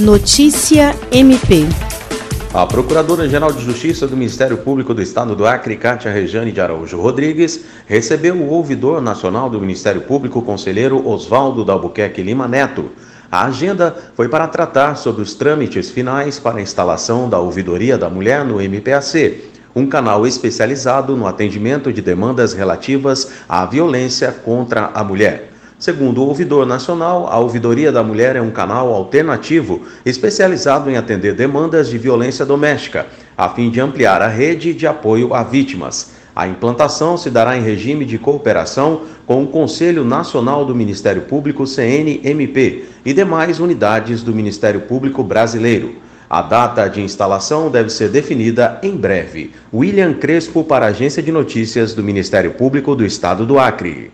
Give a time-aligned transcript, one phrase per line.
[0.00, 1.68] Notícia MP.
[2.52, 7.00] A Procuradora-Geral de Justiça do Ministério Público do Estado do Acre, Cátia Rejane de Araújo
[7.00, 12.90] Rodrigues, recebeu o ouvidor nacional do Ministério Público, conselheiro Oswaldo Dalbuquerque Lima Neto.
[13.30, 18.10] A agenda foi para tratar sobre os trâmites finais para a instalação da Ouvidoria da
[18.10, 19.44] Mulher no MPAC,
[19.76, 25.53] um canal especializado no atendimento de demandas relativas à violência contra a mulher.
[25.84, 31.34] Segundo o ouvidor nacional, a Ouvidoria da Mulher é um canal alternativo especializado em atender
[31.34, 33.06] demandas de violência doméstica,
[33.36, 36.12] a fim de ampliar a rede de apoio a vítimas.
[36.34, 41.66] A implantação se dará em regime de cooperação com o Conselho Nacional do Ministério Público
[41.66, 45.96] CNMP e demais unidades do Ministério Público Brasileiro.
[46.30, 49.52] A data de instalação deve ser definida em breve.
[49.70, 54.10] William Crespo para a Agência de Notícias do Ministério Público do Estado do Acre.